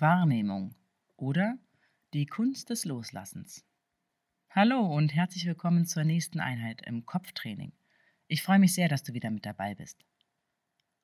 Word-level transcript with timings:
Wahrnehmung 0.00 0.76
oder 1.16 1.58
die 2.14 2.26
Kunst 2.26 2.70
des 2.70 2.84
Loslassens. 2.84 3.64
Hallo 4.48 4.80
und 4.80 5.12
herzlich 5.12 5.44
willkommen 5.44 5.86
zur 5.86 6.04
nächsten 6.04 6.38
Einheit 6.38 6.82
im 6.86 7.04
Kopftraining. 7.04 7.72
Ich 8.28 8.42
freue 8.42 8.60
mich 8.60 8.74
sehr, 8.74 8.88
dass 8.88 9.02
du 9.02 9.12
wieder 9.12 9.30
mit 9.30 9.44
dabei 9.44 9.74
bist. 9.74 10.04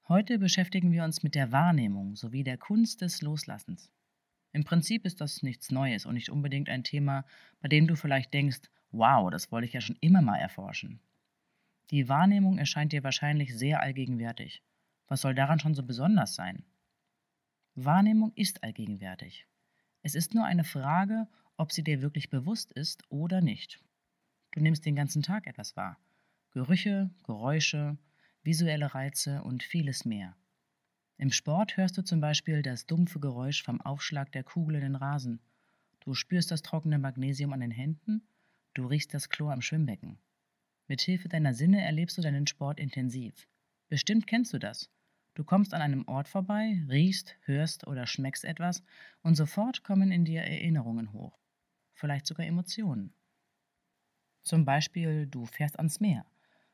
Heute 0.06 0.38
beschäftigen 0.38 0.92
wir 0.92 1.02
uns 1.02 1.24
mit 1.24 1.34
der 1.34 1.50
Wahrnehmung 1.50 2.14
sowie 2.14 2.44
der 2.44 2.56
Kunst 2.56 3.00
des 3.00 3.20
Loslassens. 3.20 3.90
Im 4.52 4.62
Prinzip 4.62 5.04
ist 5.04 5.20
das 5.20 5.42
nichts 5.42 5.72
Neues 5.72 6.06
und 6.06 6.14
nicht 6.14 6.30
unbedingt 6.30 6.68
ein 6.68 6.84
Thema, 6.84 7.24
bei 7.60 7.68
dem 7.68 7.88
du 7.88 7.96
vielleicht 7.96 8.32
denkst, 8.32 8.60
wow, 8.92 9.28
das 9.28 9.50
wollte 9.50 9.66
ich 9.66 9.72
ja 9.72 9.80
schon 9.80 9.98
immer 10.02 10.22
mal 10.22 10.38
erforschen. 10.38 11.00
Die 11.90 12.08
Wahrnehmung 12.08 12.58
erscheint 12.58 12.92
dir 12.92 13.02
wahrscheinlich 13.02 13.56
sehr 13.56 13.80
allgegenwärtig. 13.80 14.62
Was 15.08 15.22
soll 15.22 15.34
daran 15.34 15.58
schon 15.58 15.74
so 15.74 15.82
besonders 15.82 16.36
sein? 16.36 16.64
Wahrnehmung 17.76 18.32
ist 18.36 18.62
allgegenwärtig. 18.62 19.46
Es 20.02 20.14
ist 20.14 20.34
nur 20.34 20.44
eine 20.44 20.64
Frage, 20.64 21.26
ob 21.56 21.72
sie 21.72 21.82
dir 21.82 22.02
wirklich 22.02 22.30
bewusst 22.30 22.72
ist 22.72 23.02
oder 23.10 23.40
nicht. 23.40 23.80
Du 24.52 24.60
nimmst 24.60 24.86
den 24.86 24.94
ganzen 24.94 25.22
Tag 25.22 25.46
etwas 25.46 25.76
wahr. 25.76 25.98
Gerüche, 26.52 27.10
Geräusche, 27.24 27.98
visuelle 28.44 28.94
Reize 28.94 29.42
und 29.42 29.64
vieles 29.64 30.04
mehr. 30.04 30.36
Im 31.16 31.32
Sport 31.32 31.76
hörst 31.76 31.98
du 31.98 32.02
zum 32.02 32.20
Beispiel 32.20 32.62
das 32.62 32.86
dumpfe 32.86 33.18
Geräusch 33.18 33.62
vom 33.64 33.80
Aufschlag 33.80 34.30
der 34.30 34.44
Kugel 34.44 34.76
in 34.76 34.82
den 34.82 34.96
Rasen. 34.96 35.40
Du 36.00 36.14
spürst 36.14 36.52
das 36.52 36.62
trockene 36.62 36.98
Magnesium 36.98 37.52
an 37.52 37.60
den 37.60 37.70
Händen, 37.72 38.28
du 38.74 38.86
riechst 38.86 39.14
das 39.14 39.30
Chlor 39.30 39.52
am 39.52 39.62
Schwimmbecken. 39.62 40.18
Mit 40.86 41.00
Hilfe 41.00 41.28
deiner 41.28 41.54
Sinne 41.54 41.82
erlebst 41.82 42.18
du 42.18 42.22
deinen 42.22 42.46
Sport 42.46 42.78
intensiv. 42.78 43.48
Bestimmt 43.88 44.26
kennst 44.26 44.52
du 44.52 44.58
das. 44.58 44.90
Du 45.34 45.44
kommst 45.44 45.74
an 45.74 45.82
einem 45.82 46.06
Ort 46.08 46.28
vorbei, 46.28 46.84
riechst, 46.88 47.36
hörst 47.42 47.86
oder 47.86 48.06
schmeckst 48.06 48.44
etwas 48.44 48.82
und 49.22 49.34
sofort 49.34 49.82
kommen 49.82 50.12
in 50.12 50.24
dir 50.24 50.42
Erinnerungen 50.42 51.12
hoch 51.12 51.38
vielleicht 51.94 52.26
sogar 52.26 52.46
Emotionen. 52.46 53.14
Zum 54.42 54.64
Beispiel, 54.64 55.26
du 55.26 55.46
fährst 55.46 55.78
ans 55.78 56.00
Meer 56.00 56.26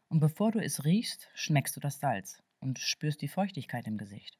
und 0.09 0.19
bevor 0.19 0.51
du 0.51 0.59
es 0.59 0.85
riechst, 0.85 1.31
schmeckst 1.35 1.77
du 1.77 1.81
das 1.81 2.01
Salz 2.01 2.43
und 2.59 2.79
spürst 2.79 3.23
die 3.23 3.29
Feuchtigkeit 3.29 3.87
im 3.87 3.97
Gesicht. 3.97 4.39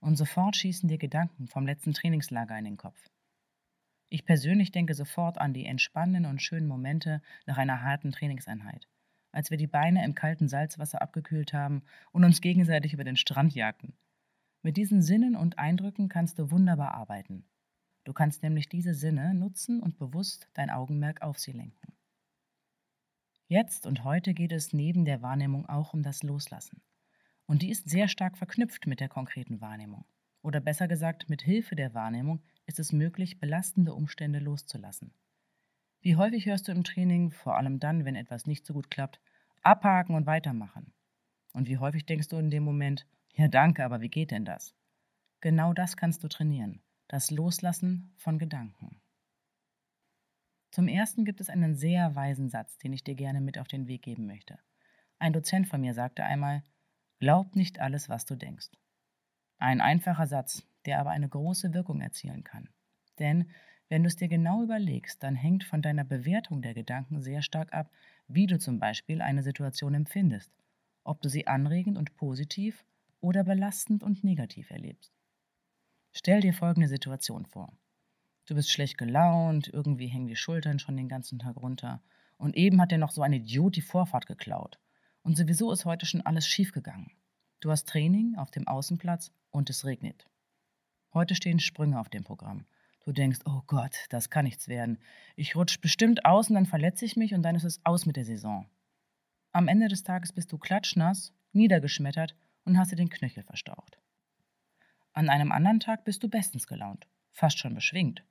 Und 0.00 0.16
sofort 0.16 0.54
schießen 0.54 0.88
dir 0.88 0.98
Gedanken 0.98 1.48
vom 1.48 1.66
letzten 1.66 1.92
Trainingslager 1.92 2.56
in 2.56 2.66
den 2.66 2.76
Kopf. 2.76 3.08
Ich 4.10 4.24
persönlich 4.24 4.70
denke 4.70 4.94
sofort 4.94 5.38
an 5.38 5.52
die 5.52 5.66
entspannenden 5.66 6.26
und 6.26 6.40
schönen 6.40 6.68
Momente 6.68 7.20
nach 7.46 7.58
einer 7.58 7.82
harten 7.82 8.12
Trainingseinheit, 8.12 8.88
als 9.38 9.52
wir 9.52 9.56
die 9.56 9.68
Beine 9.68 10.04
im 10.04 10.16
kalten 10.16 10.48
Salzwasser 10.48 11.00
abgekühlt 11.00 11.52
haben 11.52 11.84
und 12.10 12.24
uns 12.24 12.40
gegenseitig 12.40 12.92
über 12.92 13.04
den 13.04 13.14
Strand 13.14 13.54
jagten. 13.54 13.92
Mit 14.62 14.76
diesen 14.76 15.00
Sinnen 15.00 15.36
und 15.36 15.60
Eindrücken 15.60 16.08
kannst 16.08 16.40
du 16.40 16.50
wunderbar 16.50 16.94
arbeiten. 16.94 17.44
Du 18.02 18.12
kannst 18.12 18.42
nämlich 18.42 18.68
diese 18.68 18.94
Sinne 18.94 19.34
nutzen 19.34 19.80
und 19.80 19.96
bewusst 19.96 20.48
dein 20.54 20.70
Augenmerk 20.70 21.22
auf 21.22 21.38
sie 21.38 21.52
lenken. 21.52 21.92
Jetzt 23.46 23.86
und 23.86 24.02
heute 24.02 24.34
geht 24.34 24.50
es 24.50 24.72
neben 24.72 25.04
der 25.04 25.22
Wahrnehmung 25.22 25.66
auch 25.66 25.94
um 25.94 26.02
das 26.02 26.24
Loslassen. 26.24 26.82
Und 27.46 27.62
die 27.62 27.70
ist 27.70 27.88
sehr 27.88 28.08
stark 28.08 28.36
verknüpft 28.36 28.88
mit 28.88 28.98
der 28.98 29.08
konkreten 29.08 29.60
Wahrnehmung. 29.60 30.04
Oder 30.42 30.58
besser 30.58 30.88
gesagt, 30.88 31.30
mit 31.30 31.42
Hilfe 31.42 31.76
der 31.76 31.94
Wahrnehmung 31.94 32.42
ist 32.66 32.80
es 32.80 32.90
möglich, 32.90 33.38
belastende 33.38 33.94
Umstände 33.94 34.40
loszulassen. 34.40 35.12
Wie 36.00 36.14
häufig 36.14 36.46
hörst 36.46 36.68
du 36.68 36.72
im 36.72 36.84
Training, 36.84 37.30
vor 37.30 37.56
allem 37.56 37.80
dann, 37.80 38.04
wenn 38.04 38.14
etwas 38.14 38.46
nicht 38.46 38.64
so 38.64 38.72
gut 38.72 38.90
klappt, 38.90 39.20
abhaken 39.62 40.14
und 40.14 40.26
weitermachen? 40.26 40.92
Und 41.52 41.68
wie 41.68 41.78
häufig 41.78 42.06
denkst 42.06 42.28
du 42.28 42.36
in 42.36 42.50
dem 42.50 42.62
Moment, 42.62 43.06
ja 43.34 43.48
danke, 43.48 43.84
aber 43.84 44.00
wie 44.00 44.08
geht 44.08 44.30
denn 44.30 44.44
das? 44.44 44.74
Genau 45.40 45.72
das 45.72 45.96
kannst 45.96 46.22
du 46.24 46.28
trainieren 46.28 46.82
das 47.08 47.30
Loslassen 47.30 48.12
von 48.18 48.38
Gedanken. 48.38 49.00
Zum 50.70 50.86
ersten 50.86 51.24
gibt 51.24 51.40
es 51.40 51.48
einen 51.48 51.74
sehr 51.74 52.14
weisen 52.14 52.50
Satz, 52.50 52.76
den 52.76 52.92
ich 52.92 53.02
dir 53.02 53.14
gerne 53.14 53.40
mit 53.40 53.58
auf 53.58 53.66
den 53.66 53.88
Weg 53.88 54.02
geben 54.02 54.26
möchte. 54.26 54.58
Ein 55.18 55.32
Dozent 55.32 55.66
von 55.66 55.80
mir 55.80 55.94
sagte 55.94 56.24
einmal, 56.24 56.62
Glaub 57.18 57.56
nicht 57.56 57.80
alles, 57.80 58.08
was 58.08 58.26
du 58.26 58.36
denkst. 58.36 58.68
Ein 59.56 59.80
einfacher 59.80 60.26
Satz, 60.26 60.62
der 60.84 61.00
aber 61.00 61.10
eine 61.10 61.28
große 61.28 61.74
Wirkung 61.74 62.00
erzielen 62.00 62.44
kann. 62.44 62.68
Denn 63.18 63.50
wenn 63.88 64.02
du 64.02 64.06
es 64.08 64.14
dir 64.16 64.28
genau 64.28 64.62
überlegst, 64.62 65.22
dann 65.22 65.34
hängt 65.34 65.64
von 65.64 65.82
deiner 65.82 66.04
Bewertung 66.04 66.62
der 66.62 66.74
Gedanken 66.74 67.22
sehr 67.22 67.42
stark 67.42 67.72
ab, 67.72 67.90
wie 68.28 68.46
du 68.46 68.58
zum 68.58 68.78
Beispiel 68.78 69.20
eine 69.22 69.42
Situation 69.42 69.94
empfindest, 69.94 70.52
ob 71.02 71.20
du 71.22 71.28
sie 71.28 71.46
anregend 71.46 71.96
und 71.96 72.14
positiv 72.14 72.84
oder 73.20 73.42
belastend 73.42 74.02
und 74.02 74.22
negativ 74.22 74.70
erlebst. 74.70 75.12
Stell 76.12 76.40
dir 76.40 76.52
folgende 76.52 76.88
Situation 76.88 77.46
vor. 77.46 77.72
Du 78.46 78.54
bist 78.54 78.70
schlecht 78.70 78.98
gelaunt, 78.98 79.68
irgendwie 79.68 80.06
hängen 80.06 80.26
die 80.26 80.36
Schultern 80.36 80.78
schon 80.78 80.96
den 80.96 81.08
ganzen 81.08 81.38
Tag 81.38 81.56
runter 81.56 82.02
und 82.36 82.56
eben 82.56 82.80
hat 82.80 82.92
dir 82.92 82.98
noch 82.98 83.10
so 83.10 83.22
ein 83.22 83.32
Idiot 83.32 83.76
die 83.76 83.82
Vorfahrt 83.82 84.26
geklaut. 84.26 84.78
Und 85.22 85.36
sowieso 85.36 85.72
ist 85.72 85.84
heute 85.84 86.06
schon 86.06 86.22
alles 86.22 86.46
schiefgegangen. 86.46 87.10
Du 87.60 87.70
hast 87.70 87.88
Training 87.88 88.36
auf 88.36 88.50
dem 88.50 88.68
Außenplatz 88.68 89.32
und 89.50 89.68
es 89.68 89.84
regnet. 89.84 90.26
Heute 91.12 91.34
stehen 91.34 91.58
Sprünge 91.58 91.98
auf 91.98 92.08
dem 92.08 92.24
Programm. 92.24 92.64
Du 93.08 93.14
denkst, 93.14 93.38
oh 93.46 93.62
Gott, 93.66 94.04
das 94.10 94.28
kann 94.28 94.44
nichts 94.44 94.68
werden. 94.68 94.98
Ich 95.34 95.56
rutsch 95.56 95.80
bestimmt 95.80 96.26
aus 96.26 96.50
und 96.50 96.56
dann 96.56 96.66
verletze 96.66 97.06
ich 97.06 97.16
mich 97.16 97.32
und 97.32 97.42
dann 97.42 97.54
ist 97.54 97.64
es 97.64 97.80
aus 97.82 98.04
mit 98.04 98.16
der 98.16 98.26
Saison. 98.26 98.68
Am 99.50 99.66
Ende 99.66 99.88
des 99.88 100.02
Tages 100.02 100.30
bist 100.30 100.52
du 100.52 100.58
klatschnass, 100.58 101.32
niedergeschmettert 101.52 102.36
und 102.66 102.76
hast 102.76 102.92
dir 102.92 102.96
den 102.96 103.08
Knöchel 103.08 103.44
verstaucht. 103.44 103.98
An 105.14 105.30
einem 105.30 105.52
anderen 105.52 105.80
Tag 105.80 106.04
bist 106.04 106.22
du 106.22 106.28
bestens 106.28 106.66
gelaunt, 106.66 107.06
fast 107.32 107.58
schon 107.58 107.74
beschwingt. 107.74 108.24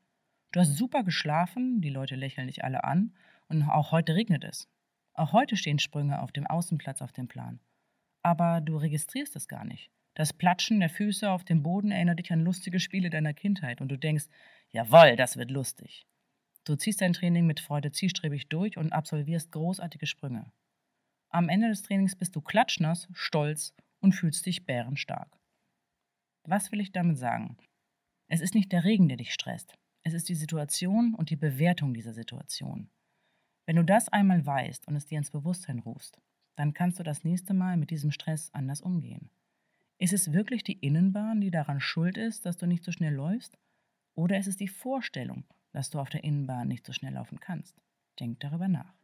Du 0.52 0.60
hast 0.60 0.78
super 0.78 1.04
geschlafen, 1.04 1.82
die 1.82 1.90
Leute 1.90 2.16
lächeln 2.16 2.46
dich 2.46 2.64
alle 2.64 2.84
an 2.84 3.16
und 3.48 3.64
auch 3.64 3.92
heute 3.92 4.14
regnet 4.14 4.44
es. 4.44 4.70
Auch 5.14 5.34
heute 5.34 5.58
stehen 5.58 5.80
Sprünge 5.80 6.22
auf 6.22 6.32
dem 6.32 6.46
Außenplatz 6.46 7.02
auf 7.02 7.14
dem 7.14 7.28
Plan. 7.28 7.60
Aber 8.22 8.62
du 8.62 8.78
registrierst 8.78 9.36
es 9.38 9.48
gar 9.48 9.66
nicht. 9.66 9.90
Das 10.18 10.34
Platschen 10.34 10.80
der 10.80 10.90
Füße 10.90 11.30
auf 11.30 11.44
dem 11.44 11.62
Boden 11.62 11.92
erinnert 11.92 12.18
dich 12.18 12.32
an 12.32 12.44
lustige 12.44 12.80
Spiele 12.80 13.12
deiner 13.12 13.36
Kindheit 13.36 13.82
und 13.82 13.90
du 13.90 14.00
denkst, 14.00 14.26
jawoll, 14.78 15.16
das 15.16 15.38
wird 15.38 15.50
lustig. 15.50 16.06
Du 16.64 16.76
ziehst 16.76 17.02
dein 17.02 17.14
Training 17.14 17.48
mit 17.48 17.60
Freude 17.60 17.92
zielstrebig 17.92 18.48
durch 18.48 18.78
und 18.78 18.94
absolvierst 18.94 19.52
großartige 19.52 20.06
Sprünge. 20.06 20.52
Am 21.30 21.50
Ende 21.50 21.68
des 21.70 21.82
Trainings 21.82 22.16
bist 22.16 22.36
du 22.36 22.42
klatschnass, 22.42 23.08
stolz 23.14 23.74
und 24.02 24.14
fühlst 24.14 24.46
dich 24.46 24.66
bärenstark. 24.66 25.36
Was 26.44 26.72
will 26.72 26.80
ich 26.80 26.92
damit 26.92 27.18
sagen? 27.18 27.58
Es 28.28 28.40
ist 28.42 28.54
nicht 28.54 28.72
der 28.72 28.84
Regen, 28.84 29.08
der 29.08 29.18
dich 29.18 29.34
stresst. 29.34 29.74
Es 30.04 30.14
ist 30.14 30.30
die 30.30 30.36
Situation 30.36 31.16
und 31.16 31.32
die 31.32 31.36
Bewertung 31.36 31.94
dieser 31.94 32.14
Situation. 32.14 32.90
Wenn 33.66 33.78
du 33.78 33.84
das 33.84 34.10
einmal 34.10 34.46
weißt 34.46 34.88
und 34.88 34.96
es 34.96 35.08
dir 35.08 35.18
ins 35.18 35.32
Bewusstsein 35.32 35.80
rufst, 35.80 36.20
dann 36.56 36.74
kannst 36.74 37.00
du 37.00 37.04
das 37.04 37.24
nächste 37.24 37.54
Mal 37.54 37.78
mit 37.78 37.90
diesem 37.90 38.12
Stress 38.12 38.54
anders 38.54 38.82
umgehen. 38.82 39.32
Ist 39.98 40.14
es 40.14 40.34
wirklich 40.34 40.64
die 40.64 40.80
Innenbahn, 40.80 41.42
die 41.42 41.52
daran 41.52 41.80
schuld 41.80 42.18
ist, 42.18 42.46
dass 42.46 42.58
du 42.58 42.68
nicht 42.68 42.84
so 42.84 42.92
schnell 42.92 43.14
läufst? 43.14 43.58
Oder 44.18 44.40
ist 44.40 44.48
es 44.48 44.58
die 44.58 44.68
Vorstellung, 44.68 45.44
dass 45.74 45.92
du 45.92 46.00
auf 46.00 46.10
der 46.10 46.24
Innenbahn 46.24 46.68
nicht 46.68 46.88
so 46.88 46.92
schnell 46.92 47.14
laufen 47.14 47.40
kannst? 47.40 47.80
Denk 48.20 48.40
darüber 48.40 48.68
nach. 48.68 48.96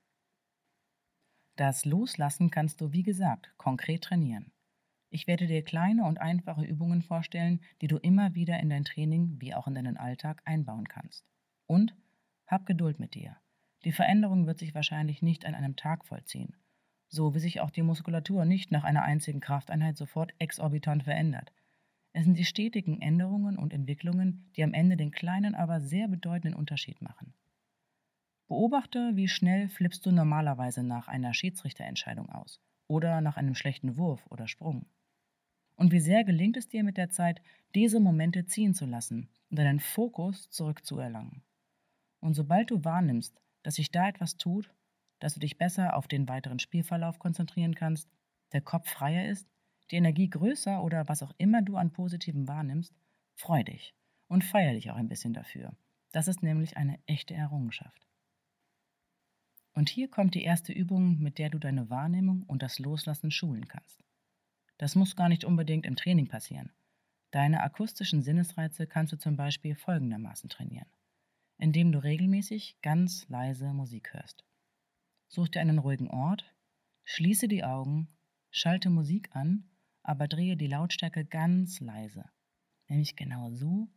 Das 1.55 1.85
Loslassen 1.85 2.49
kannst 2.49 2.81
du, 2.81 2.93
wie 2.93 3.03
gesagt, 3.03 3.53
konkret 3.57 4.05
trainieren. 4.05 4.51
Ich 5.11 5.27
werde 5.27 5.45
dir 5.45 5.63
kleine 5.63 6.05
und 6.05 6.19
einfache 6.19 6.65
Übungen 6.65 7.03
vorstellen, 7.03 7.61
die 7.79 7.87
du 7.87 7.97
immer 7.97 8.33
wieder 8.33 8.59
in 8.59 8.71
dein 8.71 8.85
Training 8.85 9.39
wie 9.39 9.53
auch 9.53 9.67
in 9.67 9.75
deinen 9.75 9.97
Alltag 9.97 10.41
einbauen 10.45 10.87
kannst. 10.87 11.23
Und 11.67 11.95
hab 12.47 12.65
Geduld 12.65 12.99
mit 12.99 13.13
dir. 13.13 13.37
Die 13.85 13.91
Veränderung 13.91 14.47
wird 14.47 14.57
sich 14.57 14.73
wahrscheinlich 14.73 15.21
nicht 15.21 15.45
an 15.45 15.53
einem 15.53 15.75
Tag 15.75 16.05
vollziehen, 16.05 16.55
so 17.07 17.35
wie 17.35 17.39
sich 17.39 17.61
auch 17.61 17.69
die 17.69 17.83
Muskulatur 17.83 18.45
nicht 18.45 18.71
nach 18.71 18.83
einer 18.83 19.03
einzigen 19.03 19.41
Krafteinheit 19.41 19.95
sofort 19.95 20.33
exorbitant 20.39 21.03
verändert. 21.03 21.53
Es 22.13 22.25
sind 22.25 22.37
die 22.37 22.45
stetigen 22.45 23.01
Änderungen 23.01 23.57
und 23.57 23.73
Entwicklungen, 23.73 24.49
die 24.55 24.63
am 24.63 24.73
Ende 24.73 24.95
den 24.95 25.11
kleinen, 25.11 25.55
aber 25.55 25.81
sehr 25.81 26.07
bedeutenden 26.07 26.53
Unterschied 26.53 27.01
machen. 27.01 27.33
Beobachte, 28.47 29.11
wie 29.15 29.27
schnell 29.27 29.67
flippst 29.67 30.05
du 30.05 30.11
normalerweise 30.11 30.83
nach 30.83 31.07
einer 31.07 31.33
Schiedsrichterentscheidung 31.33 32.29
aus 32.29 32.61
oder 32.87 33.19
nach 33.19 33.35
einem 33.37 33.55
schlechten 33.55 33.97
Wurf 33.97 34.25
oder 34.29 34.47
Sprung. 34.47 34.85
Und 35.75 35.91
wie 35.91 35.99
sehr 35.99 36.23
gelingt 36.23 36.55
es 36.55 36.67
dir 36.67 36.83
mit 36.83 36.97
der 36.97 37.09
Zeit, 37.09 37.41
diese 37.73 37.99
Momente 37.99 38.45
ziehen 38.45 38.75
zu 38.75 38.85
lassen 38.85 39.27
und 39.49 39.57
deinen 39.57 39.79
Fokus 39.79 40.51
zurückzuerlangen. 40.51 41.41
Und 42.19 42.35
sobald 42.35 42.69
du 42.69 42.83
wahrnimmst, 42.83 43.41
dass 43.63 43.75
sich 43.75 43.91
da 43.91 44.07
etwas 44.07 44.37
tut, 44.37 44.71
dass 45.19 45.33
du 45.33 45.39
dich 45.39 45.57
besser 45.57 45.95
auf 45.95 46.07
den 46.07 46.27
weiteren 46.29 46.59
Spielverlauf 46.59 47.17
konzentrieren 47.17 47.73
kannst, 47.73 48.07
der 48.51 48.61
Kopf 48.61 48.87
freier 48.89 49.29
ist, 49.29 49.47
die 49.91 49.97
Energie 49.97 50.29
größer 50.29 50.83
oder 50.83 51.07
was 51.07 51.23
auch 51.23 51.33
immer 51.37 51.61
du 51.61 51.77
an 51.77 51.91
Positivem 51.91 52.47
wahrnimmst, 52.47 52.93
freu 53.35 53.63
dich 53.63 53.93
und 54.27 54.43
feier 54.43 54.73
dich 54.73 54.91
auch 54.91 54.95
ein 54.95 55.09
bisschen 55.09 55.33
dafür. 55.33 55.75
Das 56.11 56.27
ist 56.27 56.43
nämlich 56.43 56.77
eine 56.77 56.99
echte 57.05 57.33
Errungenschaft. 57.33 58.07
Und 59.73 59.89
hier 59.89 60.07
kommt 60.07 60.35
die 60.35 60.43
erste 60.43 60.71
Übung, 60.71 61.19
mit 61.19 61.39
der 61.39 61.49
du 61.49 61.57
deine 61.57 61.89
Wahrnehmung 61.89 62.43
und 62.43 62.61
das 62.61 62.79
Loslassen 62.79 63.31
schulen 63.31 63.67
kannst. 63.67 64.03
Das 64.77 64.95
muss 64.95 65.15
gar 65.15 65.29
nicht 65.29 65.45
unbedingt 65.45 65.85
im 65.85 65.95
Training 65.95 66.27
passieren. 66.27 66.71
Deine 67.31 67.61
akustischen 67.61 68.21
Sinnesreize 68.21 68.85
kannst 68.85 69.13
du 69.13 69.17
zum 69.17 69.35
Beispiel 69.35 69.75
folgendermaßen 69.75 70.49
trainieren, 70.49 70.87
indem 71.57 71.91
du 71.91 72.03
regelmäßig 72.03 72.77
ganz 72.83 73.27
leise 73.29 73.73
Musik 73.73 74.13
hörst. 74.13 74.43
Such 75.27 75.47
dir 75.47 75.61
einen 75.61 75.79
ruhigen 75.79 76.09
Ort, 76.09 76.53
schließe 77.05 77.47
die 77.47 77.63
Augen, 77.63 78.07
schalte 78.51 78.91
Musik 78.91 79.35
an, 79.35 79.67
aber 80.03 80.27
drehe 80.27 80.57
die 80.57 80.67
Lautstärke 80.67 81.25
ganz 81.25 81.79
leise, 81.79 82.25
nämlich 82.87 83.15
genau 83.15 83.51
so, 83.51 83.89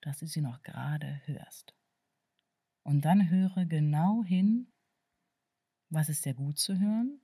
dass 0.00 0.18
du 0.18 0.26
sie 0.26 0.40
noch 0.40 0.62
gerade 0.62 1.22
hörst. 1.24 1.74
Und 2.82 3.04
dann 3.04 3.30
höre 3.30 3.64
genau 3.64 4.24
hin, 4.24 4.72
was 5.88 6.08
ist 6.08 6.22
sehr 6.22 6.34
gut 6.34 6.58
zu 6.58 6.78
hören 6.78 7.20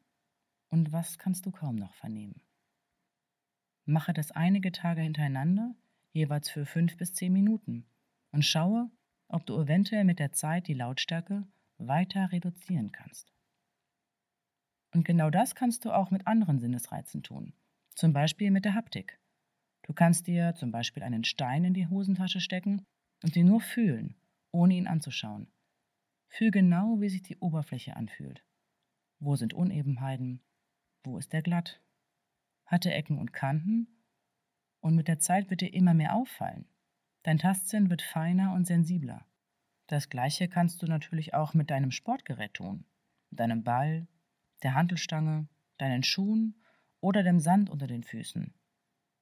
und 0.69 0.93
was 0.93 1.19
kannst 1.19 1.46
du 1.46 1.50
kaum 1.50 1.76
noch 1.76 1.94
vernehmen. 1.94 2.43
Mache 3.85 4.12
das 4.12 4.31
einige 4.31 4.70
Tage 4.70 5.00
hintereinander, 5.00 5.75
jeweils 6.12 6.49
für 6.50 6.67
fünf 6.67 6.96
bis 6.96 7.14
zehn 7.14 7.32
Minuten, 7.32 7.87
und 8.31 8.44
schaue, 8.44 8.91
ob 9.29 9.46
du 9.46 9.58
eventuell 9.61 10.05
mit 10.05 10.19
der 10.19 10.32
Zeit 10.32 10.69
die 10.69 10.75
Lautstärke 10.75 11.46
weiter 11.79 12.31
reduzieren 12.31 12.93
kannst. 12.93 13.32
Und 14.93 15.05
genau 15.05 15.31
das 15.31 15.55
kannst 15.55 15.84
du 15.84 15.93
auch 15.93 16.11
mit 16.11 16.26
anderen 16.26 16.58
Sinnesreizen 16.58 17.23
tun, 17.23 17.55
zum 17.99 18.12
Beispiel 18.12 18.53
mit 18.53 18.65
der 18.65 18.75
Haptik. 18.75 19.19
Du 19.83 19.93
kannst 19.93 20.29
dir 20.29 20.55
zum 20.55 20.71
Beispiel 20.71 21.03
einen 21.03 21.25
Stein 21.25 21.65
in 21.65 21.75
die 21.75 21.89
Hosentasche 21.89 22.41
stecken 22.41 22.87
und 23.25 23.35
ihn 23.35 23.47
nur 23.47 23.61
fühlen, 23.61 24.15
ohne 24.53 24.75
ihn 24.75 24.87
anzuschauen. 24.87 25.50
Fühl 26.29 26.53
genau, 26.53 27.00
wie 27.00 27.09
sich 27.09 27.23
die 27.23 27.39
Oberfläche 27.39 27.97
anfühlt. 27.97 28.45
Wo 29.19 29.35
sind 29.35 29.53
Unebenheiten? 29.53 30.45
Wo 31.03 31.19
ist 31.19 31.35
er 31.35 31.43
glatt? 31.43 31.83
Hat 32.67 32.87
er 32.87 32.95
Ecken 32.95 33.19
und 33.19 33.33
Kanten? 33.33 33.89
Und 34.79 34.94
mit 34.94 35.09
der 35.09 35.19
Zeit 35.19 35.51
wird 35.51 35.61
dir 35.61 35.75
immer 35.75 35.94
mehr 35.94 36.15
auffallen. 36.15 36.69
Dein 37.25 37.39
Tastsinn 37.39 37.91
wird 37.91 38.03
feiner 38.03 38.55
und 38.55 38.65
sensibler. 38.65 39.27
Das 39.89 40.09
gleiche 40.09 40.47
kannst 40.47 40.81
du 40.83 40.87
natürlich 40.87 41.35
auch 41.35 41.53
mit 41.53 41.69
deinem 41.71 41.91
Sportgerät 41.91 42.55
tun. 42.55 42.85
Deinem 43.33 43.65
Ball, 43.65 44.06
der 44.62 44.75
Hantelstange, 44.75 45.49
deinen 45.79 46.05
Schuhen 46.05 46.62
oder 47.00 47.23
dem 47.23 47.41
Sand 47.41 47.71
unter 47.71 47.87
den 47.87 48.03
Füßen. 48.03 48.53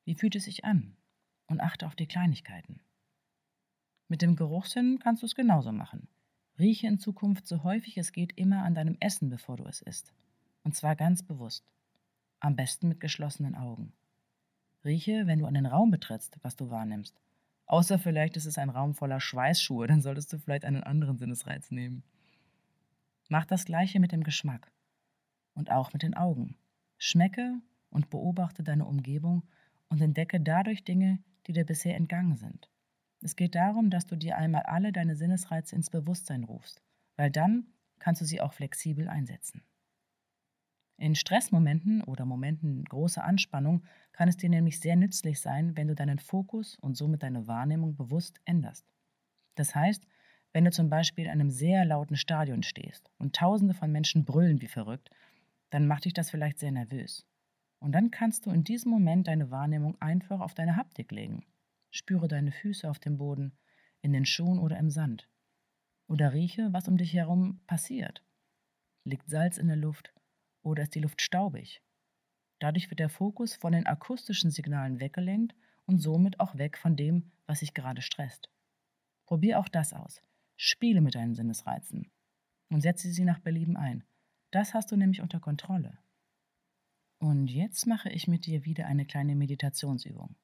Wie 0.05 0.15
fühlt 0.15 0.37
es 0.37 0.45
sich 0.45 0.65
an? 0.65 0.97
Und 1.47 1.61
achte 1.61 1.87
auf 1.87 1.95
die 1.95 2.07
Kleinigkeiten. 2.07 2.81
Mit 4.09 4.23
dem 4.23 4.37
Geruchssinn 4.37 4.99
kannst 4.99 5.23
du 5.23 5.27
es 5.27 5.35
genauso 5.35 5.73
machen. 5.73 6.09
Rieche 6.59 6.87
in 6.87 6.99
Zukunft 6.99 7.47
so 7.47 7.65
häufig 7.65 7.99
es 7.99 8.13
geht 8.13 8.37
immer 8.39 8.63
an 8.65 8.75
deinem 8.75 8.97
Essen, 9.01 9.29
bevor 9.29 9.57
du 9.57 9.65
es 9.65 9.83
isst. 9.83 10.13
Und 10.63 10.75
zwar 10.75 10.97
ganz 10.97 11.23
bewusst. 11.23 11.65
Am 12.41 12.57
besten 12.57 12.89
mit 12.89 13.01
geschlossenen 13.01 13.55
Augen. 13.55 13.93
Rieche, 14.85 15.27
wenn 15.27 15.41
du 15.41 15.47
einen 15.47 15.67
Raum 15.67 15.91
betrittst, 15.91 16.39
was 16.43 16.57
du 16.57 16.71
wahrnimmst. 16.71 17.21
Außer 17.67 17.99
vielleicht 17.99 18.37
ist 18.37 18.47
es 18.47 18.59
ein 18.59 18.71
Raum 18.71 18.95
voller 18.95 19.21
Schweißschuhe, 19.21 19.89
dann 19.89 20.01
solltest 20.01 20.33
du 20.33 20.39
vielleicht 20.39 20.65
einen 20.65 20.85
anderen 20.85 21.19
Sinnesreiz 21.19 21.71
nehmen. 21.71 22.05
Mach 23.29 23.45
das 23.45 23.65
gleiche 23.65 23.99
mit 23.99 24.13
dem 24.13 24.23
Geschmack. 24.23 24.71
Und 25.55 25.71
auch 25.71 25.93
mit 25.93 26.03
den 26.03 26.15
Augen. 26.15 26.57
Schmecke 26.99 27.61
und 27.91 28.11
beobachte 28.11 28.63
deine 28.63 28.87
Umgebung 28.87 29.45
und 29.89 30.01
entdecke 30.01 30.41
dadurch 30.41 30.85
Dinge, 30.85 31.19
die 31.47 31.53
dir 31.53 31.65
bisher 31.65 31.97
entgangen 31.97 32.37
sind. 32.37 32.71
Es 33.21 33.37
geht 33.37 33.55
darum, 33.55 33.91
dass 33.91 34.07
du 34.07 34.17
dir 34.17 34.37
einmal 34.37 34.63
alle 34.63 34.93
deine 34.93 35.17
Sinnesreize 35.17 35.75
ins 35.75 35.91
Bewusstsein 35.91 36.45
rufst, 36.45 36.83
weil 37.17 37.31
dann 37.31 37.67
kannst 37.99 38.21
du 38.21 38.25
sie 38.25 38.41
auch 38.41 38.53
flexibel 38.53 39.09
einsetzen. 39.09 39.63
In 40.99 41.15
Stressmomenten 41.15 42.03
oder 42.03 42.25
Momenten 42.25 42.85
großer 42.85 43.23
Anspannung 43.23 43.85
kann 44.13 44.29
es 44.29 44.37
dir 44.37 44.49
nämlich 44.49 44.81
sehr 44.81 44.97
nützlich 44.97 45.41
sein, 45.41 45.77
wenn 45.77 45.89
du 45.89 45.95
deinen 45.95 46.19
Fokus 46.19 46.79
und 46.79 46.97
somit 46.97 47.23
deine 47.23 47.47
Wahrnehmung 47.47 47.97
bewusst 47.97 48.41
änderst. 48.47 48.87
Das 49.57 49.75
heißt, 49.75 50.07
wenn 50.53 50.65
du 50.65 50.71
zum 50.71 50.89
Beispiel 50.89 51.27
in 51.27 51.33
einem 51.33 51.51
sehr 51.51 51.85
lauten 51.85 52.17
Stadion 52.17 52.63
stehst 52.63 53.11
und 53.19 53.37
tausende 53.37 53.75
von 53.75 53.93
Menschen 53.93 54.25
brüllen 54.25 54.63
wie 54.63 54.69
verrückt, 54.69 55.11
dann 55.71 55.87
macht 55.87 56.05
dich 56.05 56.13
das 56.13 56.31
vielleicht 56.31 56.59
sehr 56.59 56.73
nervös. 56.73 57.27
Und 57.79 57.93
dann 57.93 58.11
kannst 58.11 58.47
du 58.47 58.51
in 58.51 58.65
diesem 58.65 58.91
Moment 58.91 59.29
deine 59.29 59.51
Wahrnehmung 59.51 60.01
einfach 60.01 60.41
auf 60.41 60.55
deine 60.55 60.77
Haptik 60.77 61.13
legen. 61.13 61.45
Spüre 61.91 62.29
deine 62.29 62.53
Füße 62.53 62.89
auf 62.89 62.99
dem 62.99 63.19
Boden, 63.19 63.57
in 64.01 64.13
den 64.13 64.27
Schuhen 64.27 64.59
oder 64.59 64.79
im 64.79 64.91
Sand. 64.91 65.29
Oder 66.09 66.33
rieche, 66.33 66.73
was 66.73 66.89
um 66.89 66.97
dich 66.97 67.13
herum 67.15 67.61
passiert. 67.67 68.23
Liegt 69.05 69.29
Salz 69.29 69.59
in 69.59 69.69
der 69.69 69.77
Luft 69.77 70.15
oder 70.63 70.83
ist 70.83 70.95
die 70.95 71.01
Luft 71.01 71.21
staubig? 71.21 71.83
Dadurch 72.59 72.91
wird 72.91 73.01
der 73.01 73.09
Fokus 73.09 73.55
von 73.55 73.73
den 73.73 73.87
akustischen 73.87 74.51
Signalen 74.51 75.01
weggelenkt 75.01 75.55
und 75.85 75.99
somit 75.99 76.41
auch 76.41 76.57
weg 76.57 76.79
von 76.79 76.97
dem, 76.97 77.31
was 77.47 77.61
sich 77.61 77.75
gerade 77.75 78.03
stresst. 78.03 78.51
Probier 79.27 79.59
auch 79.59 79.69
das 79.69 79.93
aus. 79.93 80.23
Spiele 80.57 81.01
mit 81.01 81.15
deinen 81.15 81.35
Sinnesreizen 81.35 82.11
und 82.71 82.81
setze 82.81 83.11
sie 83.11 83.25
nach 83.25 83.41
Belieben 83.41 83.77
ein. 83.77 84.05
Das 84.57 84.73
hast 84.73 84.91
du 84.91 84.97
nämlich 84.97 85.21
unter 85.21 85.39
Kontrolle. 85.39 85.99
Und 87.19 87.49
jetzt 87.49 87.87
mache 87.87 88.09
ich 88.09 88.27
mit 88.27 88.47
dir 88.47 88.65
wieder 88.65 88.87
eine 88.87 89.05
kleine 89.05 89.37
Meditationsübung. 89.37 90.35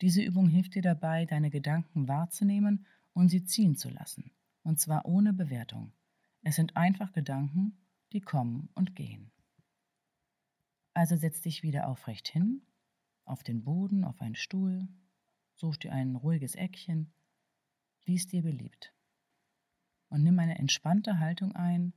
Diese 0.00 0.22
Übung 0.22 0.46
hilft 0.46 0.76
dir 0.76 0.82
dabei, 0.82 1.26
deine 1.26 1.50
Gedanken 1.50 2.06
wahrzunehmen 2.06 2.86
und 3.14 3.30
sie 3.30 3.42
ziehen 3.42 3.74
zu 3.74 3.90
lassen. 3.90 4.30
Und 4.62 4.78
zwar 4.78 5.06
ohne 5.06 5.32
Bewertung. 5.32 5.92
Es 6.42 6.54
sind 6.54 6.76
einfach 6.76 7.10
Gedanken, 7.10 7.84
die 8.12 8.20
kommen 8.20 8.68
und 8.76 8.94
gehen. 8.94 9.32
Also 10.94 11.16
setz 11.16 11.40
dich 11.40 11.64
wieder 11.64 11.88
aufrecht 11.88 12.28
hin, 12.28 12.62
auf 13.24 13.42
den 13.42 13.64
Boden, 13.64 14.04
auf 14.04 14.20
einen 14.20 14.36
Stuhl, 14.36 14.86
such 15.56 15.78
dir 15.78 15.90
ein 15.90 16.14
ruhiges 16.14 16.54
Eckchen, 16.54 17.12
wie 18.04 18.14
es 18.14 18.28
dir 18.28 18.42
beliebt. 18.42 18.94
Und 20.10 20.22
nimm 20.22 20.38
eine 20.38 20.60
entspannte 20.60 21.18
Haltung 21.18 21.56
ein, 21.56 21.92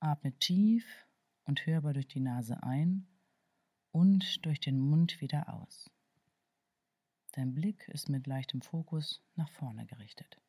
atme 0.00 0.32
tief 0.38 1.06
und 1.44 1.66
hörbar 1.66 1.92
durch 1.92 2.08
die 2.08 2.20
Nase 2.20 2.62
ein 2.62 3.06
und 3.90 4.44
durch 4.44 4.60
den 4.60 4.78
Mund 4.78 5.20
wieder 5.20 5.52
aus. 5.52 5.90
Dein 7.32 7.54
Blick 7.54 7.88
ist 7.88 8.08
mit 8.08 8.26
leichtem 8.26 8.62
Fokus 8.62 9.22
nach 9.34 9.50
vorne 9.50 9.86
gerichtet. 9.86 10.40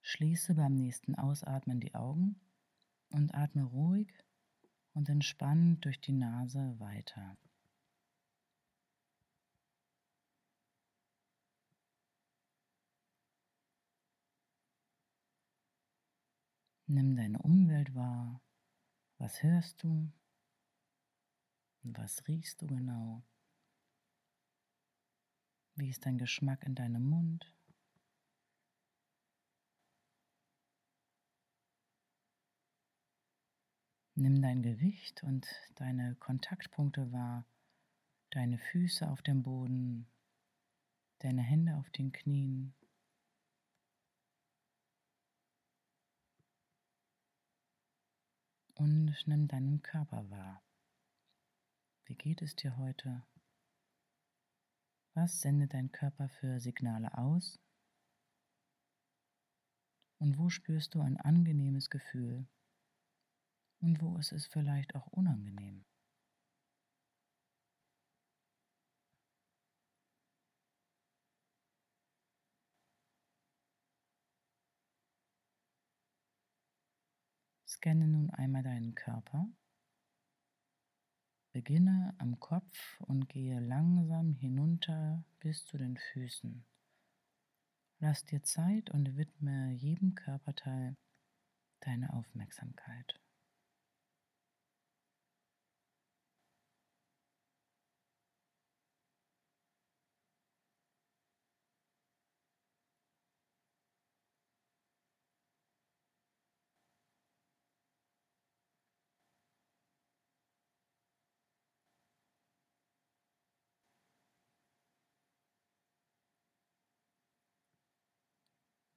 Schließe 0.00 0.54
beim 0.54 0.74
nächsten 0.74 1.14
Ausatmen 1.14 1.80
die 1.80 1.94
Augen 1.94 2.38
und 3.08 3.34
atme 3.34 3.64
ruhig 3.64 4.12
und 4.92 5.08
entspannt 5.08 5.84
durch 5.86 6.00
die 6.00 6.12
Nase 6.12 6.78
weiter. 6.78 7.38
Nimm 16.94 17.16
deine 17.16 17.38
Umwelt 17.38 17.94
wahr. 17.94 18.42
Was 19.16 19.42
hörst 19.42 19.82
du? 19.82 20.12
Was 21.82 22.28
riechst 22.28 22.60
du 22.60 22.66
genau? 22.66 23.22
Wie 25.74 25.88
ist 25.88 26.04
dein 26.04 26.18
Geschmack 26.18 26.64
in 26.64 26.74
deinem 26.74 27.08
Mund? 27.08 27.50
Nimm 34.14 34.42
dein 34.42 34.62
Gewicht 34.62 35.22
und 35.22 35.46
deine 35.76 36.14
Kontaktpunkte 36.16 37.10
wahr, 37.10 37.46
deine 38.28 38.58
Füße 38.58 39.08
auf 39.08 39.22
dem 39.22 39.42
Boden, 39.42 40.06
deine 41.20 41.40
Hände 41.40 41.74
auf 41.78 41.88
den 41.88 42.12
Knien, 42.12 42.74
Und 48.82 49.14
nimm 49.28 49.46
deinen 49.46 49.80
Körper 49.80 50.28
wahr. 50.28 50.60
Wie 52.04 52.16
geht 52.16 52.42
es 52.42 52.56
dir 52.56 52.76
heute? 52.78 53.24
Was 55.14 55.40
sendet 55.40 55.72
dein 55.72 55.92
Körper 55.92 56.28
für 56.28 56.58
Signale 56.58 57.16
aus? 57.16 57.60
Und 60.18 60.36
wo 60.36 60.48
spürst 60.48 60.96
du 60.96 61.00
ein 61.00 61.16
angenehmes 61.16 61.90
Gefühl? 61.90 62.48
Und 63.78 64.02
wo 64.02 64.18
ist 64.18 64.32
es 64.32 64.48
vielleicht 64.48 64.96
auch 64.96 65.06
unangenehm? 65.06 65.84
Scanne 77.82 78.06
nun 78.06 78.30
einmal 78.30 78.62
deinen 78.62 78.94
Körper. 78.94 79.48
Beginne 81.50 82.14
am 82.18 82.38
Kopf 82.38 83.00
und 83.00 83.28
gehe 83.28 83.58
langsam 83.58 84.34
hinunter 84.34 85.24
bis 85.40 85.64
zu 85.64 85.78
den 85.78 85.96
Füßen. 85.96 86.64
Lass 87.98 88.24
dir 88.24 88.40
Zeit 88.44 88.90
und 88.90 89.16
widme 89.16 89.72
jedem 89.72 90.14
Körperteil 90.14 90.96
deine 91.80 92.12
Aufmerksamkeit. 92.12 93.20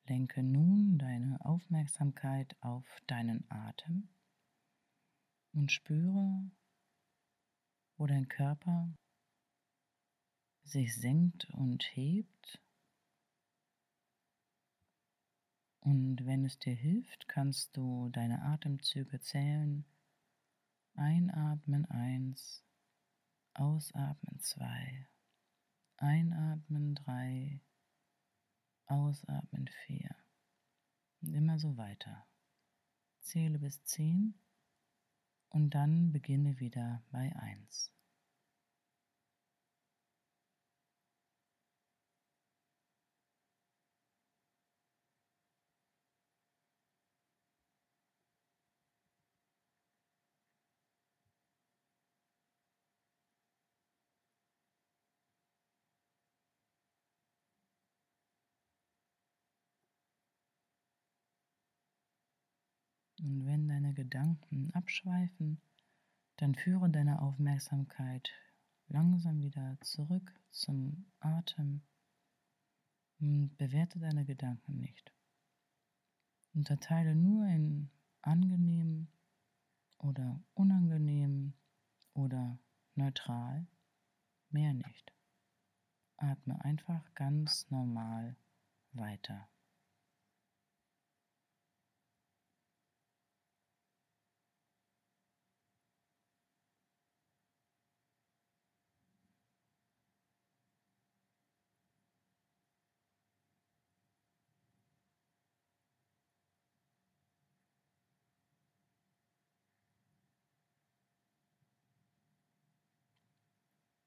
Lenke 0.08 0.44
nun 0.44 1.00
deine 1.00 1.44
Aufmerksamkeit 1.44 2.56
auf 2.62 2.86
deinen 3.08 3.50
Atem 3.50 4.08
und 5.52 5.72
spüre, 5.72 6.52
wo 7.98 8.06
dein 8.06 8.28
Körper 8.28 8.94
sich 10.64 10.96
senkt 10.96 11.50
und 11.52 11.84
hebt. 11.96 12.62
Und 15.80 16.26
wenn 16.26 16.46
es 16.46 16.60
dir 16.60 16.76
hilft, 16.76 17.28
kannst 17.28 17.76
du 17.76 18.10
deine 18.10 18.44
Atemzüge 18.44 19.20
zählen. 19.22 19.86
Einatmen 20.94 21.86
eins, 21.86 22.64
ausatmen 23.54 24.40
zwei, 24.40 25.08
einatmen 25.98 26.96
drei, 26.96 27.62
Ausatmen 28.88 29.68
4. 29.86 30.16
Und 31.22 31.34
immer 31.34 31.60
so 31.60 31.78
weiter. 31.78 32.28
Zähle 33.22 33.60
bis 33.60 33.84
10 33.84 34.36
und 35.50 35.72
dann 35.72 36.12
beginne 36.12 36.60
wieder 36.60 37.04
bei 37.12 37.36
1. 37.36 37.95
Und 63.26 63.48
wenn 63.48 63.68
deine 63.68 63.96
Gedanken 63.96 64.70
abschweifen, 64.76 65.60
dann 66.38 66.54
führe 66.54 66.92
deine 66.92 67.24
Aufmerksamkeit 67.24 68.30
langsam 68.88 69.42
wieder 69.42 69.80
zurück 69.82 70.32
zum 70.52 71.08
Atem 71.20 71.82
und 73.20 73.58
bewerte 73.58 73.98
deine 73.98 74.26
Gedanken 74.26 74.80
nicht. 74.80 75.12
Unterteile 76.54 77.16
nur 77.16 77.48
in 77.48 77.90
angenehm 78.22 79.08
oder 79.98 80.40
unangenehm 80.54 81.54
oder 82.14 82.60
neutral, 82.94 83.66
mehr 84.52 84.76
nicht. 84.76 85.12
Atme 86.18 86.64
einfach 86.64 87.12
ganz 87.16 87.72
normal 87.72 88.36
weiter. 88.92 89.50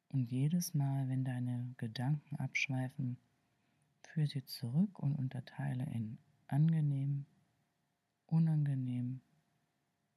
Und 0.09 0.31
jedes 0.31 0.73
Mal, 0.75 1.09
wenn 1.09 1.25
deine 1.25 1.75
Gedanken 1.77 2.37
abschweifen, 2.37 3.19
führe 4.03 4.27
sie 4.27 4.45
zurück 4.45 4.99
und 4.99 5.15
unterteile 5.15 5.85
in 5.85 6.19
angenehm, 6.47 7.27
unangenehm 8.27 9.21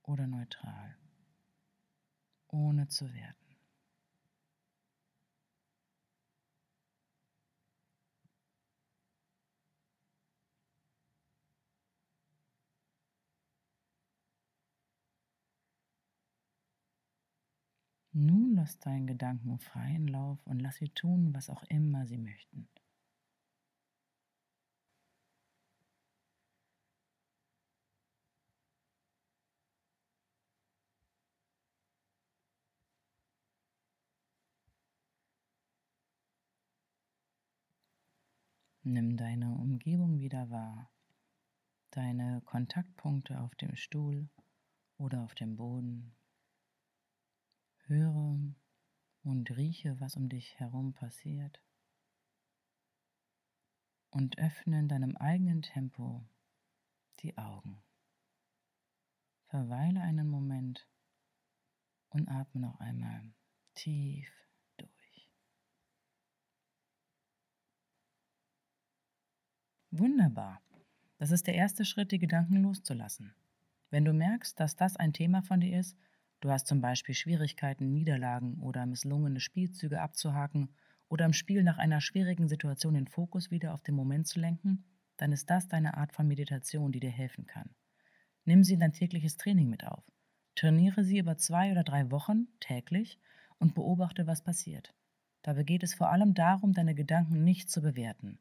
oder 0.03 0.27
neutral, 0.27 0.95
ohne 2.47 2.87
zu 2.87 3.13
werten. 3.13 3.41
Nun 18.13 18.55
lass 18.71 18.79
deinen 18.79 19.05
Gedanken 19.05 19.59
freien 19.59 20.07
Lauf 20.07 20.39
und 20.47 20.61
lass 20.61 20.77
sie 20.77 20.87
tun, 20.87 21.33
was 21.33 21.49
auch 21.49 21.63
immer 21.63 22.07
sie 22.07 22.17
möchten. 22.17 22.69
Nimm 38.83 39.17
deine 39.17 39.53
Umgebung 39.55 40.19
wieder 40.19 40.49
wahr, 40.49 40.89
deine 41.91 42.41
Kontaktpunkte 42.45 43.41
auf 43.41 43.53
dem 43.55 43.75
Stuhl 43.75 44.29
oder 44.97 45.23
auf 45.23 45.35
dem 45.35 45.57
Boden, 45.57 46.15
Höre 47.91 48.15
und 49.23 49.55
rieche, 49.55 49.99
was 49.99 50.15
um 50.15 50.29
dich 50.29 50.59
herum 50.59 50.93
passiert. 50.93 51.61
Und 54.09 54.37
öffne 54.37 54.79
in 54.79 54.87
deinem 54.87 55.15
eigenen 55.15 55.61
Tempo 55.61 56.25
die 57.19 57.37
Augen. 57.37 57.81
Verweile 59.47 60.01
einen 60.01 60.27
Moment 60.27 60.87
und 62.09 62.27
atme 62.29 62.61
noch 62.61 62.79
einmal 62.79 63.33
tief 63.73 64.29
durch. 64.77 65.29
Wunderbar. 69.91 70.61
Das 71.17 71.31
ist 71.31 71.47
der 71.47 71.55
erste 71.55 71.85
Schritt, 71.85 72.11
die 72.11 72.19
Gedanken 72.19 72.57
loszulassen. 72.57 73.35
Wenn 73.89 74.05
du 74.05 74.13
merkst, 74.13 74.59
dass 74.59 74.75
das 74.75 74.95
ein 74.95 75.13
Thema 75.13 75.41
von 75.41 75.59
dir 75.59 75.77
ist, 75.77 75.97
Du 76.41 76.49
hast 76.49 76.65
zum 76.65 76.81
Beispiel 76.81 77.13
Schwierigkeiten, 77.13 77.93
Niederlagen 77.93 78.59
oder 78.61 78.87
misslungene 78.87 79.39
Spielzüge 79.39 80.01
abzuhaken 80.01 80.69
oder 81.07 81.25
im 81.25 81.33
Spiel 81.33 81.63
nach 81.63 81.77
einer 81.77 82.01
schwierigen 82.01 82.47
Situation 82.47 82.95
den 82.95 83.07
Fokus 83.07 83.51
wieder 83.51 83.75
auf 83.75 83.83
den 83.83 83.93
Moment 83.93 84.25
zu 84.25 84.39
lenken, 84.39 84.83
dann 85.17 85.31
ist 85.31 85.51
das 85.51 85.67
deine 85.67 85.97
Art 85.97 86.13
von 86.13 86.27
Meditation, 86.27 86.91
die 86.91 86.99
dir 86.99 87.11
helfen 87.11 87.45
kann. 87.45 87.69
Nimm 88.43 88.63
sie 88.63 88.73
in 88.73 88.79
dein 88.79 88.91
tägliches 88.91 89.37
Training 89.37 89.69
mit 89.69 89.85
auf. 89.85 90.03
Trainiere 90.55 91.03
sie 91.03 91.19
über 91.19 91.37
zwei 91.37 91.71
oder 91.71 91.83
drei 91.83 92.09
Wochen 92.09 92.47
täglich 92.59 93.19
und 93.59 93.75
beobachte, 93.75 94.25
was 94.25 94.41
passiert. 94.41 94.95
Dabei 95.43 95.61
geht 95.61 95.83
es 95.83 95.93
vor 95.93 96.09
allem 96.09 96.33
darum, 96.33 96.73
deine 96.73 96.95
Gedanken 96.95 97.43
nicht 97.43 97.69
zu 97.69 97.83
bewerten. 97.83 98.39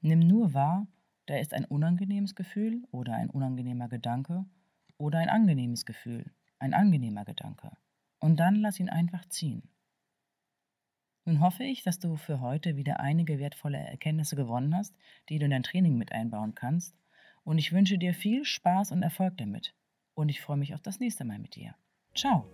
Nimm 0.00 0.20
nur 0.20 0.54
wahr, 0.54 0.86
da 1.26 1.36
ist 1.36 1.52
ein 1.52 1.66
unangenehmes 1.66 2.34
Gefühl 2.34 2.82
oder 2.92 3.14
ein 3.14 3.28
unangenehmer 3.28 3.88
Gedanke 3.88 4.46
oder 4.96 5.18
ein 5.18 5.28
angenehmes 5.28 5.84
Gefühl, 5.84 6.30
ein 6.58 6.74
angenehmer 6.74 7.24
Gedanke. 7.24 7.70
Und 8.20 8.36
dann 8.36 8.56
lass 8.56 8.80
ihn 8.80 8.88
einfach 8.88 9.26
ziehen. 9.26 9.68
Nun 11.26 11.40
hoffe 11.40 11.64
ich, 11.64 11.82
dass 11.82 11.98
du 11.98 12.16
für 12.16 12.40
heute 12.40 12.76
wieder 12.76 13.00
einige 13.00 13.38
wertvolle 13.38 13.78
Erkenntnisse 13.78 14.36
gewonnen 14.36 14.74
hast, 14.74 14.94
die 15.28 15.38
du 15.38 15.46
in 15.46 15.50
dein 15.50 15.62
Training 15.62 15.96
mit 15.96 16.12
einbauen 16.12 16.54
kannst. 16.54 16.94
Und 17.44 17.58
ich 17.58 17.72
wünsche 17.72 17.98
dir 17.98 18.14
viel 18.14 18.44
Spaß 18.44 18.92
und 18.92 19.02
Erfolg 19.02 19.36
damit. 19.38 19.74
Und 20.14 20.28
ich 20.28 20.40
freue 20.40 20.58
mich 20.58 20.74
auf 20.74 20.82
das 20.82 21.00
nächste 21.00 21.24
Mal 21.24 21.38
mit 21.38 21.56
dir. 21.56 21.74
Ciao! 22.14 22.46